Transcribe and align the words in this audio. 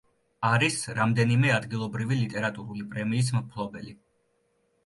არის 0.51 0.77
რამდენიმე 0.99 1.51
ადგილობრივი 1.57 2.19
ლიტერატურული 2.23 2.87
პრემიის 2.95 3.33
მფლობელი. 3.39 3.95